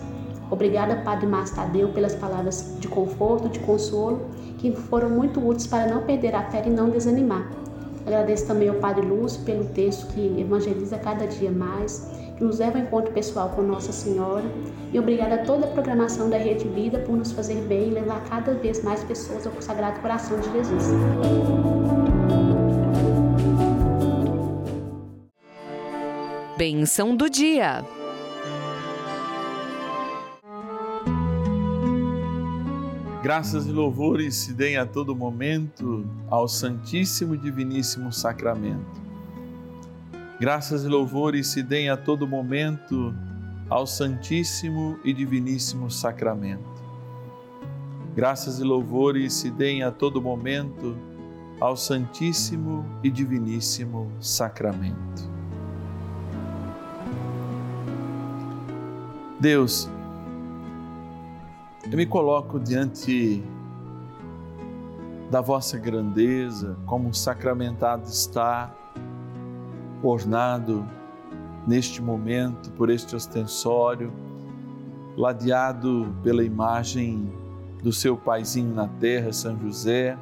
Obrigada, 0.50 0.96
Padre 0.96 1.26
Márcio 1.26 1.56
Tadeu, 1.56 1.88
pelas 1.88 2.14
palavras 2.14 2.76
de 2.78 2.88
conforto, 2.88 3.48
de 3.48 3.58
consolo, 3.60 4.20
que 4.58 4.72
foram 4.72 5.10
muito 5.10 5.40
úteis 5.40 5.66
para 5.66 5.86
não 5.86 6.02
perder 6.02 6.34
a 6.34 6.42
fé 6.50 6.62
e 6.66 6.70
não 6.70 6.90
desanimar. 6.90 7.50
Agradeço 8.06 8.46
também 8.46 8.68
ao 8.68 8.76
Padre 8.76 9.06
Lúcio 9.06 9.42
pelo 9.44 9.64
texto 9.66 10.06
que 10.08 10.40
evangeliza 10.40 10.98
cada 10.98 11.26
dia 11.26 11.50
mais 11.50 12.23
nos 12.40 12.58
leva 12.58 12.78
ao 12.78 12.84
encontro 12.84 13.12
pessoal 13.12 13.50
com 13.50 13.62
Nossa 13.62 13.92
Senhora. 13.92 14.44
E 14.92 14.98
obrigada 14.98 15.36
a 15.36 15.44
toda 15.44 15.66
a 15.66 15.70
programação 15.70 16.28
da 16.28 16.36
Rede 16.36 16.66
Vida 16.68 16.98
por 17.00 17.16
nos 17.16 17.32
fazer 17.32 17.60
bem 17.62 17.88
e 17.88 17.90
levar 17.90 18.24
cada 18.24 18.54
vez 18.54 18.82
mais 18.82 19.02
pessoas 19.04 19.46
ao 19.46 19.60
Sagrado 19.60 20.00
Coração 20.00 20.38
de 20.40 20.50
Jesus. 20.52 20.84
Benção 26.56 27.16
do 27.16 27.28
dia. 27.28 27.84
Graças 33.24 33.66
e 33.66 33.72
louvores 33.72 34.34
se 34.34 34.52
deem 34.52 34.76
a 34.76 34.84
todo 34.84 35.16
momento 35.16 36.06
ao 36.28 36.46
Santíssimo 36.46 37.34
e 37.34 37.38
Diviníssimo 37.38 38.12
Sacramento. 38.12 39.03
Graças 40.44 40.84
e 40.84 40.88
louvores 40.88 41.46
se 41.46 41.62
deem 41.62 41.88
a 41.88 41.96
todo 41.96 42.28
momento 42.28 43.14
ao 43.70 43.86
Santíssimo 43.86 44.98
e 45.02 45.10
Diviníssimo 45.10 45.90
Sacramento. 45.90 46.84
Graças 48.14 48.58
e 48.58 48.62
louvores 48.62 49.32
se 49.32 49.50
deem 49.50 49.82
a 49.82 49.90
todo 49.90 50.20
momento 50.20 50.98
ao 51.58 51.78
Santíssimo 51.78 52.84
e 53.02 53.10
Diviníssimo 53.10 54.12
Sacramento. 54.20 55.30
Deus, 59.40 59.88
eu 61.90 61.96
me 61.96 62.04
coloco 62.04 62.60
diante 62.60 63.42
da 65.30 65.40
vossa 65.40 65.78
grandeza, 65.78 66.76
como 66.84 67.14
sacramentado 67.14 68.04
está 68.04 68.83
ornado 70.08 70.86
neste 71.66 72.02
momento 72.02 72.70
por 72.72 72.90
este 72.90 73.16
ostensório, 73.16 74.12
ladeado 75.16 76.14
pela 76.22 76.44
imagem 76.44 77.32
do 77.82 77.92
seu 77.92 78.16
paizinho 78.16 78.74
na 78.74 78.88
terra, 78.88 79.32
São 79.32 79.58
José, 79.60 80.18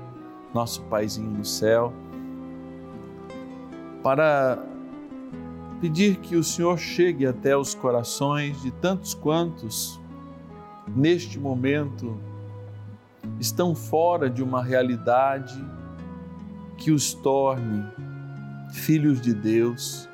nosso 0.52 0.82
paizinho 0.82 1.30
no 1.30 1.44
céu, 1.44 1.92
para 4.02 4.58
pedir 5.80 6.16
que 6.16 6.36
o 6.36 6.44
Senhor 6.44 6.78
chegue 6.78 7.26
até 7.26 7.56
os 7.56 7.74
corações 7.74 8.60
de 8.62 8.70
tantos 8.70 9.14
quantos 9.14 10.00
neste 10.88 11.38
momento 11.38 12.16
estão 13.40 13.74
fora 13.74 14.28
de 14.28 14.42
uma 14.42 14.62
realidade 14.62 15.64
que 16.76 16.90
os 16.90 17.14
torne 17.14 17.84
filhos 18.72 19.20
de 19.20 19.34
Deus, 19.34 20.08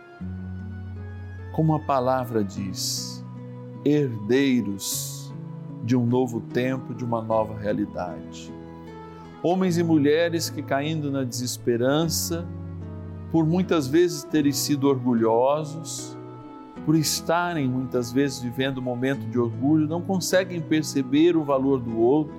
como 1.53 1.75
a 1.75 1.79
palavra 1.79 2.43
diz, 2.43 3.25
herdeiros 3.85 5.33
de 5.85 5.97
um 5.97 6.05
novo 6.05 6.41
tempo, 6.41 6.93
de 6.93 7.05
uma 7.05 7.23
nova 7.23 7.57
realidade. 7.57 8.53
Homens 9.43 9.79
e 9.79 9.85
mulheres 9.85 10.51
que, 10.51 10.61
caindo 10.61 11.11
na 11.11 11.23
desesperança, 11.23 12.47
por 13.31 13.47
muitas 13.47 13.87
vezes 13.87 14.25
terem 14.25 14.53
sido 14.53 14.89
orgulhosos, 14.89 16.19
por 16.85 16.97
estarem 16.97 17.69
muitas 17.69 18.13
vezes 18.13 18.41
vivendo 18.41 18.79
um 18.79 18.83
momento 18.83 19.25
de 19.29 19.39
orgulho, 19.39 19.87
não 19.87 20.03
conseguem 20.03 20.61
perceber 20.61 21.37
o 21.37 21.45
valor 21.45 21.79
do 21.81 21.97
outro 21.99 22.37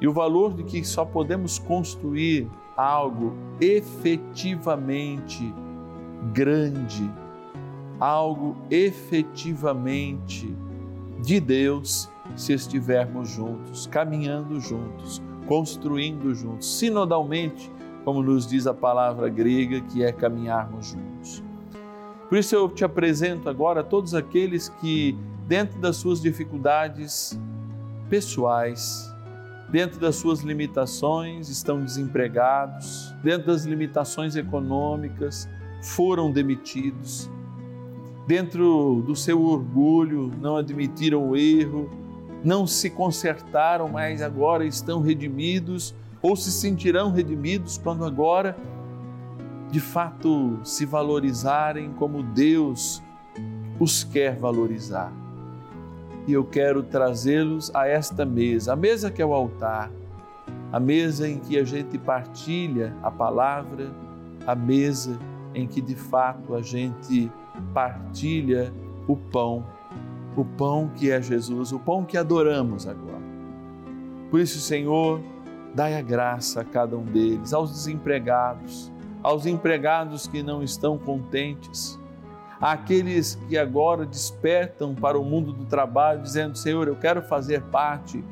e 0.00 0.08
o 0.08 0.12
valor 0.12 0.54
de 0.54 0.64
que 0.64 0.84
só 0.84 1.04
podemos 1.04 1.58
construir 1.58 2.48
algo 2.76 3.34
efetivamente 3.60 5.54
grande, 6.32 7.10
algo 8.00 8.56
efetivamente 8.70 10.56
de 11.22 11.40
Deus, 11.40 12.10
se 12.36 12.52
estivermos 12.52 13.30
juntos, 13.30 13.86
caminhando 13.86 14.60
juntos, 14.60 15.22
construindo 15.46 16.34
juntos, 16.34 16.78
sinodalmente, 16.78 17.70
como 18.04 18.22
nos 18.22 18.46
diz 18.46 18.66
a 18.66 18.74
palavra 18.74 19.28
grega, 19.28 19.80
que 19.80 20.02
é 20.02 20.12
caminharmos 20.12 20.88
juntos. 20.88 21.42
Por 22.28 22.38
isso 22.38 22.54
eu 22.54 22.68
te 22.68 22.84
apresento 22.84 23.48
agora 23.48 23.84
todos 23.84 24.14
aqueles 24.14 24.68
que, 24.68 25.16
dentro 25.46 25.78
das 25.78 25.96
suas 25.96 26.20
dificuldades 26.20 27.38
pessoais, 28.08 29.13
dentro 29.74 29.98
das 29.98 30.14
suas 30.14 30.42
limitações, 30.42 31.48
estão 31.48 31.82
desempregados, 31.82 33.12
dentro 33.24 33.48
das 33.48 33.64
limitações 33.64 34.36
econômicas, 34.36 35.48
foram 35.82 36.30
demitidos, 36.30 37.28
dentro 38.24 39.02
do 39.04 39.16
seu 39.16 39.42
orgulho, 39.42 40.30
não 40.40 40.56
admitiram 40.56 41.28
o 41.28 41.36
erro, 41.36 41.90
não 42.44 42.68
se 42.68 42.88
consertaram, 42.88 43.88
mas 43.88 44.22
agora 44.22 44.64
estão 44.64 45.00
redimidos 45.00 45.92
ou 46.22 46.36
se 46.36 46.52
sentirão 46.52 47.10
redimidos 47.10 47.76
quando 47.76 48.04
agora 48.04 48.56
de 49.72 49.80
fato 49.80 50.60
se 50.62 50.86
valorizarem 50.86 51.92
como 51.94 52.22
Deus 52.22 53.02
os 53.80 54.04
quer 54.04 54.36
valorizar 54.36 55.23
e 56.26 56.32
eu 56.32 56.44
quero 56.44 56.82
trazê-los 56.82 57.70
a 57.74 57.86
esta 57.86 58.24
mesa, 58.24 58.72
a 58.72 58.76
mesa 58.76 59.10
que 59.10 59.20
é 59.20 59.26
o 59.26 59.34
altar, 59.34 59.90
a 60.72 60.80
mesa 60.80 61.28
em 61.28 61.38
que 61.38 61.58
a 61.58 61.64
gente 61.64 61.98
partilha 61.98 62.96
a 63.02 63.10
palavra, 63.10 63.90
a 64.46 64.54
mesa 64.54 65.18
em 65.54 65.66
que 65.66 65.80
de 65.80 65.94
fato 65.94 66.54
a 66.54 66.62
gente 66.62 67.30
partilha 67.72 68.72
o 69.06 69.16
pão, 69.16 69.64
o 70.36 70.44
pão 70.44 70.90
que 70.94 71.10
é 71.10 71.20
Jesus, 71.22 71.72
o 71.72 71.78
pão 71.78 72.04
que 72.04 72.16
adoramos 72.16 72.86
agora. 72.86 73.22
Por 74.30 74.40
isso, 74.40 74.58
Senhor, 74.58 75.20
dai 75.74 75.96
a 75.96 76.02
graça 76.02 76.62
a 76.62 76.64
cada 76.64 76.96
um 76.96 77.04
deles, 77.04 77.52
aos 77.52 77.70
desempregados, 77.70 78.92
aos 79.22 79.46
empregados 79.46 80.26
que 80.26 80.42
não 80.42 80.62
estão 80.62 80.98
contentes, 80.98 81.98
àqueles 82.60 83.34
que 83.48 83.56
agora 83.58 84.06
despertam 84.06 84.94
para 84.94 85.18
o 85.18 85.24
mundo 85.24 85.52
do 85.52 85.64
trabalho, 85.66 86.22
dizendo: 86.22 86.56
Senhor, 86.56 86.88
eu 86.88 86.96
quero 86.96 87.22
fazer 87.22 87.62
parte 87.62 88.22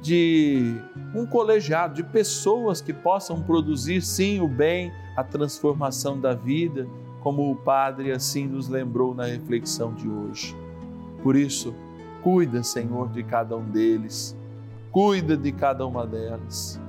de 0.00 0.76
um 1.14 1.26
colegiado, 1.26 1.94
de 1.94 2.02
pessoas 2.02 2.80
que 2.80 2.92
possam 2.92 3.42
produzir 3.42 4.00
sim 4.00 4.40
o 4.40 4.48
bem, 4.48 4.92
a 5.16 5.24
transformação 5.24 6.20
da 6.20 6.34
vida, 6.34 6.86
como 7.20 7.50
o 7.50 7.56
Padre 7.56 8.12
assim 8.12 8.46
nos 8.46 8.68
lembrou 8.68 9.14
na 9.14 9.24
reflexão 9.24 9.92
de 9.92 10.08
hoje. 10.08 10.56
Por 11.22 11.34
isso, 11.34 11.74
cuida, 12.22 12.62
Senhor, 12.62 13.08
de 13.08 13.22
cada 13.22 13.56
um 13.56 13.64
deles, 13.64 14.36
cuida 14.92 15.36
de 15.36 15.50
cada 15.50 15.86
uma 15.86 16.06
delas. 16.06 16.80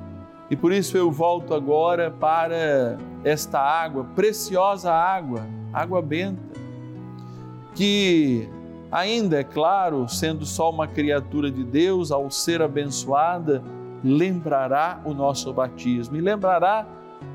E 0.49 0.55
por 0.55 0.71
isso 0.71 0.97
eu 0.97 1.11
volto 1.11 1.53
agora 1.53 2.09
para 2.09 2.97
esta 3.23 3.59
água, 3.59 4.03
preciosa 4.15 4.91
água, 4.91 5.45
água 5.71 6.01
benta, 6.01 6.48
que 7.79 8.49
ainda 8.91 9.39
é 9.39 9.43
claro, 9.45 10.05
sendo 10.09 10.45
só 10.45 10.69
uma 10.69 10.85
criatura 10.85 11.49
de 11.49 11.63
Deus, 11.63 12.11
ao 12.11 12.29
ser 12.29 12.61
abençoada, 12.61 13.63
lembrará 14.03 15.01
o 15.05 15.13
nosso 15.13 15.53
batismo 15.53 16.17
e 16.17 16.19
lembrará 16.19 16.85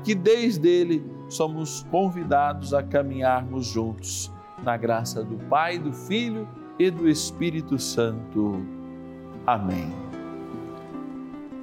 que 0.03 0.13
desde 0.13 0.69
ele 0.69 1.03
somos 1.27 1.81
convidados 1.89 2.75
a 2.75 2.83
caminharmos 2.83 3.65
juntos 3.65 4.31
na 4.61 4.77
graça 4.77 5.23
do 5.23 5.35
Pai, 5.45 5.79
do 5.79 5.91
Filho 5.91 6.47
e 6.77 6.91
do 6.91 7.09
Espírito 7.09 7.79
Santo. 7.79 8.63
Amém. 9.47 9.91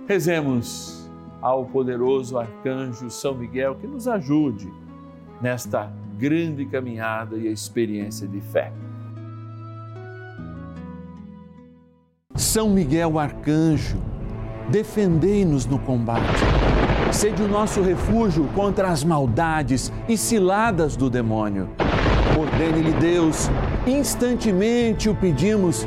Rezemos 0.08 1.08
ao 1.40 1.66
poderoso 1.66 2.36
arcanjo 2.36 3.08
São 3.10 3.36
Miguel 3.36 3.76
que 3.76 3.86
nos 3.86 4.08
ajude 4.08 4.68
nesta 5.40 6.01
grande 6.18 6.64
caminhada 6.66 7.36
e 7.36 7.46
experiência 7.46 8.26
de 8.26 8.40
fé. 8.40 8.72
São 12.34 12.70
Miguel 12.70 13.18
arcanjo, 13.18 13.98
defendei-nos 14.70 15.66
no 15.66 15.78
combate. 15.78 16.42
Sede 17.12 17.42
o 17.42 17.48
nosso 17.48 17.82
refúgio 17.82 18.48
contra 18.54 18.88
as 18.88 19.04
maldades 19.04 19.92
e 20.08 20.16
ciladas 20.16 20.96
do 20.96 21.10
demônio. 21.10 21.68
Ordene-lhe 22.38 22.92
Deus, 22.94 23.50
instantemente 23.86 25.10
o 25.10 25.14
pedimos, 25.14 25.86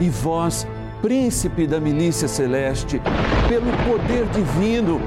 e 0.00 0.08
vós, 0.08 0.66
príncipe 1.00 1.66
da 1.66 1.78
milícia 1.78 2.26
celeste, 2.26 3.00
pelo 3.48 3.70
poder 3.88 4.26
divino, 4.30 5.00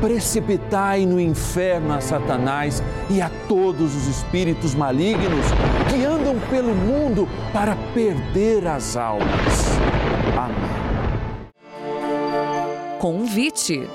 precipitai 0.00 1.06
no 1.06 1.20
inferno 1.20 1.92
a 1.92 2.00
Satanás 2.00 2.82
e 3.10 3.20
a 3.20 3.30
todos 3.48 3.94
os 3.94 4.06
espíritos 4.06 4.74
malignos 4.74 5.46
que 5.88 6.04
andam 6.04 6.38
pelo 6.50 6.74
mundo 6.74 7.28
para 7.52 7.76
perder 7.94 8.66
as 8.66 8.96
almas. 8.96 9.78
Amém. 10.36 10.74
Convite. 12.98 13.88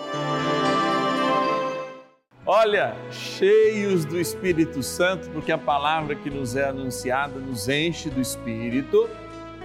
Olha, 2.45 2.95
cheios 3.11 4.05
do 4.05 4.19
Espírito 4.19 4.81
Santo, 4.81 5.29
porque 5.29 5.51
a 5.51 5.57
palavra 5.57 6.15
que 6.15 6.29
nos 6.29 6.55
é 6.55 6.67
anunciada 6.67 7.39
nos 7.39 7.69
enche 7.69 8.09
do 8.09 8.19
Espírito. 8.19 9.07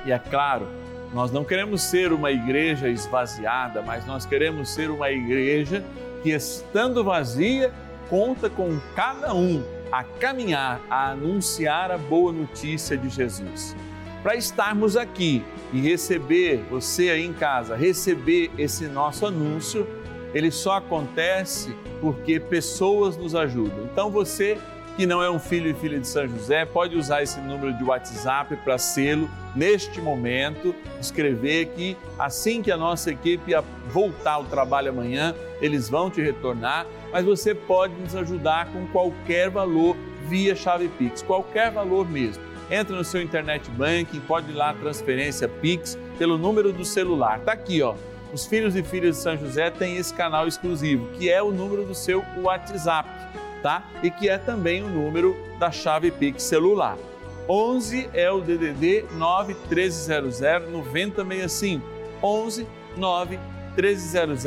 E 0.04 0.12
é 0.12 0.18
claro, 0.18 0.66
nós 1.14 1.30
não 1.30 1.44
queremos 1.44 1.80
ser 1.80 2.12
uma 2.12 2.30
igreja 2.30 2.88
esvaziada, 2.88 3.80
mas 3.80 4.04
nós 4.04 4.26
queremos 4.26 4.68
ser 4.68 4.90
uma 4.90 5.10
igreja 5.10 5.82
que, 6.24 6.30
estando 6.30 7.04
vazia, 7.04 7.70
conta 8.08 8.48
com 8.48 8.80
cada 8.96 9.34
um 9.34 9.62
a 9.92 10.02
caminhar, 10.02 10.80
a 10.88 11.10
anunciar 11.10 11.90
a 11.90 11.98
boa 11.98 12.32
notícia 12.32 12.96
de 12.96 13.10
Jesus. 13.10 13.76
Para 14.22 14.34
estarmos 14.34 14.96
aqui 14.96 15.44
e 15.70 15.82
receber, 15.82 16.64
você 16.70 17.10
aí 17.10 17.26
em 17.26 17.34
casa, 17.34 17.76
receber 17.76 18.50
esse 18.56 18.86
nosso 18.86 19.26
anúncio, 19.26 19.86
ele 20.32 20.50
só 20.50 20.78
acontece 20.78 21.76
porque 22.00 22.40
pessoas 22.40 23.18
nos 23.18 23.34
ajudam. 23.34 23.84
Então 23.92 24.10
você 24.10 24.58
que 24.96 25.06
não 25.06 25.22
é 25.22 25.30
um 25.30 25.38
filho 25.38 25.70
e 25.70 25.74
filha 25.74 25.98
de 25.98 26.06
São 26.06 26.26
José, 26.28 26.64
pode 26.64 26.96
usar 26.96 27.22
esse 27.22 27.40
número 27.40 27.72
de 27.72 27.82
WhatsApp 27.82 28.56
para 28.58 28.78
sê-lo 28.78 29.28
neste 29.54 30.00
momento, 30.00 30.74
escrever 31.00 31.66
que 31.66 31.96
assim 32.18 32.62
que 32.62 32.70
a 32.70 32.76
nossa 32.76 33.10
equipe 33.10 33.52
voltar 33.88 34.32
ao 34.32 34.44
trabalho 34.44 34.90
amanhã, 34.90 35.34
eles 35.60 35.88
vão 35.88 36.10
te 36.10 36.20
retornar, 36.20 36.86
mas 37.12 37.24
você 37.24 37.54
pode 37.54 37.94
nos 37.94 38.14
ajudar 38.14 38.68
com 38.72 38.86
qualquer 38.88 39.50
valor 39.50 39.96
via 40.28 40.54
chave 40.54 40.88
Pix, 40.88 41.22
qualquer 41.22 41.70
valor 41.70 42.08
mesmo. 42.08 42.42
Entra 42.70 42.96
no 42.96 43.04
seu 43.04 43.20
internet 43.20 43.68
banking, 43.70 44.20
pode 44.20 44.50
ir 44.50 44.54
lá 44.54 44.72
transferência 44.74 45.48
Pix 45.48 45.98
pelo 46.18 46.38
número 46.38 46.72
do 46.72 46.84
celular. 46.84 47.40
Tá 47.40 47.52
aqui, 47.52 47.82
ó 47.82 47.94
os 48.34 48.46
filhos 48.46 48.74
e 48.74 48.82
filhas 48.82 49.16
de 49.16 49.22
São 49.22 49.38
José 49.38 49.70
têm 49.70 49.96
esse 49.96 50.12
canal 50.12 50.48
exclusivo, 50.48 51.06
que 51.12 51.30
é 51.30 51.40
o 51.40 51.52
número 51.52 51.84
do 51.84 51.94
seu 51.94 52.24
WhatsApp, 52.42 53.08
tá? 53.64 53.82
E 54.02 54.10
que 54.10 54.28
é 54.28 54.36
também 54.36 54.82
o 54.82 54.88
número 54.90 55.34
da 55.58 55.70
chave 55.70 56.10
Pix 56.10 56.42
celular. 56.42 56.98
11 57.48 58.10
é 58.12 58.30
o 58.30 58.42
DDD 58.42 59.06
9 59.14 59.54
1300 59.54 60.40
9065. 60.70 61.82
11 62.22 62.66
9 62.94 63.38
1300 63.74 64.44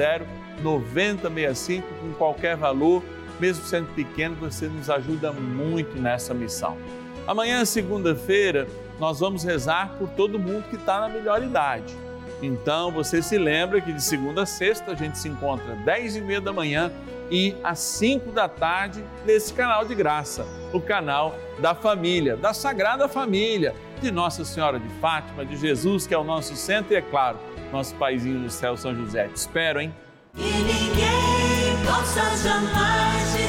9065 0.62 1.88
com 2.00 2.14
qualquer 2.14 2.56
valor, 2.56 3.04
mesmo 3.40 3.66
sendo 3.66 3.88
pequeno, 3.96 4.36
você 4.36 4.68
nos 4.68 4.88
ajuda 4.88 5.32
muito 5.32 6.00
nessa 6.00 6.34
missão. 6.36 6.78
Amanhã, 7.26 7.66
segunda-feira, 7.66 8.68
nós 9.00 9.20
vamos 9.20 9.44
rezar 9.44 9.96
por 9.98 10.10
todo 10.10 10.38
mundo 10.38 10.70
que 10.70 10.76
está 10.76 11.02
na 11.02 11.10
melhor 11.10 11.44
idade 11.44 12.08
então 12.42 12.92
você 12.92 13.22
se 13.22 13.38
lembra 13.38 13.82
que 13.82 13.92
de 13.92 14.04
segunda 14.04 14.44
a 14.44 14.46
sexta 14.46 14.92
a 14.92 14.96
gente 14.96 15.18
se 15.18 15.28
encontra 15.28 15.74
às 15.74 15.80
10 15.80 16.18
e 16.18 16.22
meia 16.22 16.42
da 16.42 16.54
manhã 16.54 16.92
e 17.30 17.56
às 17.64 17.80
5 17.80 18.32
da 18.32 18.48
tarde 18.48 19.04
nesse 19.26 19.54
canal 19.54 19.86
de 19.86 19.94
graça, 19.96 20.46
o 20.74 20.80
canal 20.80 21.36
da 21.60 21.74
família, 21.76 22.36
da 22.38 22.54
Sagrada 22.54 23.08
Família, 23.08 23.76
de 24.02 24.12
Nossa 24.12 24.46
Senhora 24.46 24.80
de 24.80 24.90
Fátima, 25.00 25.46
de 25.46 25.58
Jesus, 25.58 26.06
que 26.06 26.14
é 26.14 26.18
o 26.18 26.24
nosso 26.24 26.56
centro, 26.56 26.94
e 26.94 26.98
é 26.98 27.02
claro, 27.02 27.38
nosso 27.72 27.96
paizinho 27.96 28.40
do 28.40 28.50
céu, 28.50 28.78
São 28.78 28.96
José. 28.96 29.28
Te 29.28 29.38
espero, 29.38 29.82
hein? 29.82 29.94
E 30.36 30.42
ninguém 30.42 31.86
possa 31.86 32.22
jamais. 32.38 33.47